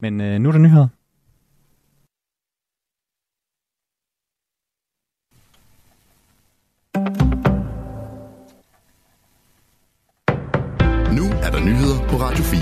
[0.00, 0.88] Men øh, nu er der nyheder.
[11.16, 12.60] Nu er der nyheder på Radio 4.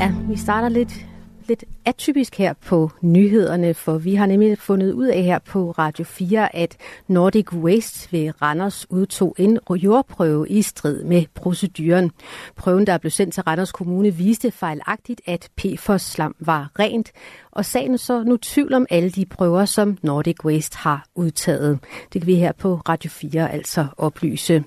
[0.00, 1.06] Ja, vi starter lidt
[1.48, 6.04] lidt atypisk her på nyhederne, for vi har nemlig fundet ud af her på Radio
[6.04, 6.76] 4, at
[7.08, 12.10] Nordic Waste ved Randers udtog en jordprøve i strid med proceduren.
[12.56, 17.12] Prøven, der blev sendt til Randers Kommune, viste fejlagtigt, at PFOS-slam var rent,
[17.56, 21.78] og sagen så nu tvivl om alle de prøver, som Nordic Waste har udtaget.
[22.12, 24.64] Det kan vi her på Radio 4 altså oplyse.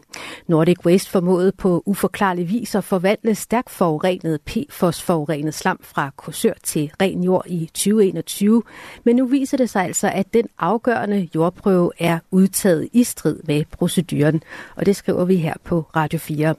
[0.48, 6.92] Nordic Waste formåede på uforklarlig vis at forvandle stærkt forurenet PFOS-forurenet slam fra kursør til
[7.02, 8.64] ren jord i 2021,
[9.04, 13.66] men nu viser det sig altså, at den afgørende jordprøve er udtaget i strid med
[13.72, 14.42] proceduren,
[14.76, 16.56] og det skriver vi her på Radio 4.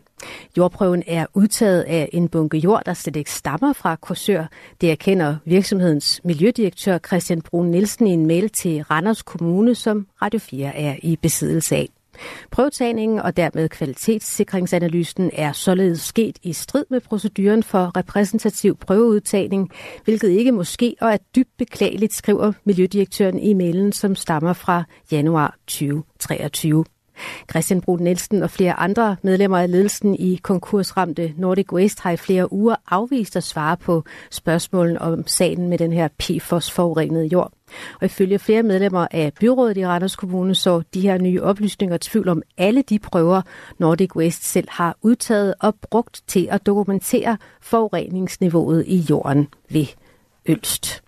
[0.56, 4.44] Jordprøven er udtaget af en bunke jord, der slet ikke stammer fra Korsør.
[4.80, 10.40] Det erkender virksomhedens miljødirektør Christian Brun Nielsen i en mail til Randers Kommune, som Radio
[10.40, 11.88] 4 er i besiddelse af.
[12.50, 19.70] Prøvetagningen og dermed kvalitetssikringsanalysen er således sket i strid med proceduren for repræsentativ prøveudtagning,
[20.04, 25.56] hvilket ikke måske og er dybt beklageligt, skriver miljødirektøren i mailen, som stammer fra januar
[25.66, 26.84] 2023.
[27.50, 32.16] Christian Brun Nielsen og flere andre medlemmer af ledelsen i konkursramte Nordic Waste har i
[32.16, 37.52] flere uger afvist at svare på spørgsmålen om sagen med den her PFOS-forurenede jord.
[38.00, 42.28] Og ifølge flere medlemmer af byrådet i Randers Kommune så de her nye oplysninger tvivl
[42.28, 43.42] om alle de prøver,
[43.78, 49.86] Nordic Waste selv har udtaget og brugt til at dokumentere forureningsniveauet i jorden ved
[50.46, 51.02] Ølst.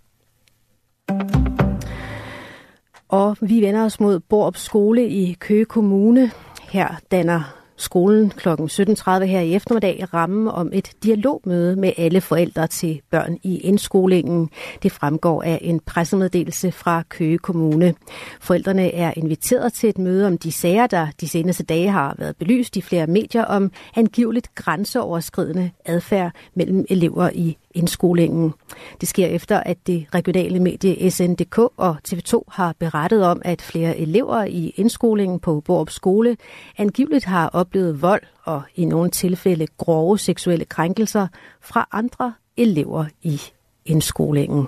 [3.13, 6.31] Og vi vender os mod Borup Skole i Køge Kommune.
[6.63, 8.49] Her danner skolen kl.
[8.49, 14.51] 17.30 her i eftermiddag ramme om et dialogmøde med alle forældre til børn i indskolingen.
[14.83, 17.95] Det fremgår af en pressemeddelelse fra Køge Kommune.
[18.41, 22.37] Forældrene er inviteret til et møde om de sager, der de seneste dage har været
[22.37, 28.55] belyst i flere medier om angiveligt grænseoverskridende adfærd mellem elever i indskolingen.
[29.01, 33.99] Det sker efter, at det regionale medie SNDK og TV2 har berettet om, at flere
[33.99, 36.37] elever i indskolingen på Borup Skole
[36.79, 41.27] angiveligt har oplevet vold og i nogle tilfælde grove seksuelle krænkelser
[41.61, 43.41] fra andre elever i
[43.87, 44.67] indskolingen.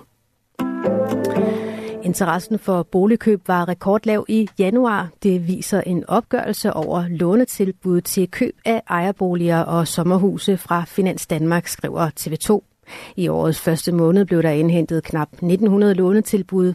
[2.04, 5.08] Interessen for boligkøb var rekordlav i januar.
[5.22, 11.66] Det viser en opgørelse over lånetilbud til køb af ejerboliger og sommerhuse fra Finans Danmark,
[11.66, 12.73] skriver TV2.
[13.16, 16.72] I årets første måned blev der indhentet knap 1900 lånetilbud.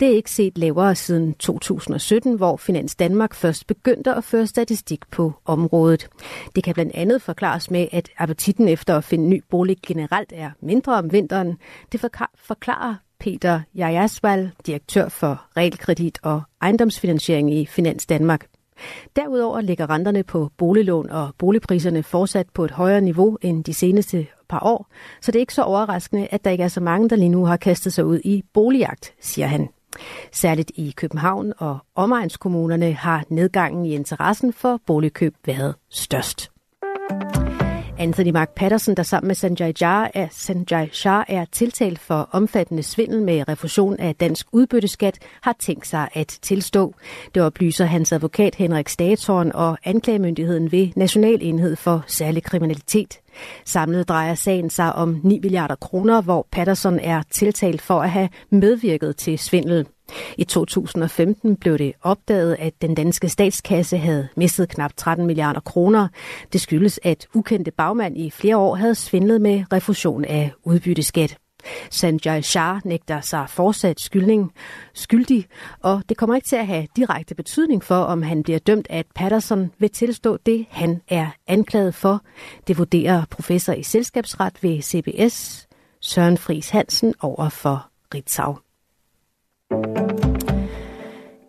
[0.00, 5.10] Det er ikke set lavere siden 2017, hvor Finans Danmark først begyndte at føre statistik
[5.10, 6.08] på området.
[6.56, 10.50] Det kan blandt andet forklares med, at appetitten efter at finde ny bolig generelt er
[10.60, 11.58] mindre om vinteren.
[11.92, 12.00] Det
[12.36, 18.46] forklarer Peter Jajasval, direktør for realkredit og ejendomsfinansiering i Finans Danmark.
[19.16, 24.26] Derudover ligger renterne på boliglån og boligpriserne fortsat på et højere niveau end de seneste
[24.52, 24.86] par år,
[25.20, 27.44] så det er ikke så overraskende, at der ikke er så mange, der lige nu
[27.44, 29.68] har kastet sig ud i boligjagt, siger han.
[30.32, 36.50] Særligt i København og omegnskommunerne har nedgangen i interessen for boligkøb været størst.
[37.98, 42.82] Anthony Mark Patterson, der sammen med Sanjay Jha er, Sanjay Shah er tiltalt for omfattende
[42.82, 46.94] svindel med refusion af dansk udbytteskat, har tænkt sig at tilstå.
[47.34, 53.20] Det oplyser hans advokat Henrik Statorn og anklagemyndigheden ved National Enhed for Særlig Kriminalitet.
[53.64, 58.28] Samlet drejer sagen sig om 9 milliarder kroner, hvor Patterson er tiltalt for at have
[58.50, 59.86] medvirket til svindel.
[60.38, 66.08] I 2015 blev det opdaget, at den danske statskasse havde mistet knap 13 milliarder kroner.
[66.52, 71.38] Det skyldes, at ukendte bagmand i flere år havde svindlet med refusion af udbytteskat.
[71.90, 74.52] Sanjay Shah nægter sig fortsat skyldning,
[74.94, 75.46] skyldig,
[75.80, 79.06] og det kommer ikke til at have direkte betydning for, om han bliver dømt, at
[79.14, 82.22] Patterson vil tilstå det, han er anklaget for.
[82.66, 85.66] Det vurderer professor i selskabsret ved CBS,
[86.00, 88.58] Søren Friis Hansen, over for Ritzau.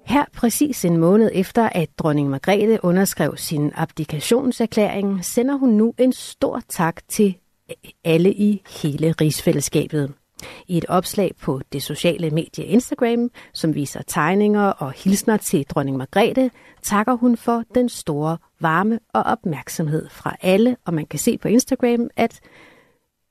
[0.05, 6.13] Her præcis en måned efter, at dronning Margrethe underskrev sin abdikationserklæring, sender hun nu en
[6.13, 7.37] stor tak til
[8.03, 10.13] alle i hele rigsfællesskabet.
[10.67, 15.97] I et opslag på det sociale medie Instagram, som viser tegninger og hilsner til dronning
[15.97, 16.51] Margrethe,
[16.81, 21.47] takker hun for den store varme og opmærksomhed fra alle, og man kan se på
[21.47, 22.39] Instagram, at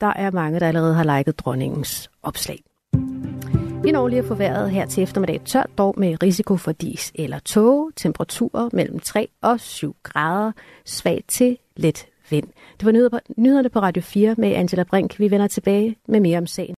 [0.01, 2.59] der er mange, der allerede har liket dronningens opslag.
[3.83, 7.13] Vi når lige at få vejret her til eftermiddag tørt, dog med risiko for dis
[7.15, 7.93] eller tåge.
[7.97, 10.53] Temperaturer mellem 3 og 7 grader.
[10.85, 12.49] Svag til let vind.
[12.81, 15.19] Det var nyhederne på Radio 4 med Angela Brink.
[15.19, 16.75] Vi vender tilbage med mere om sagen.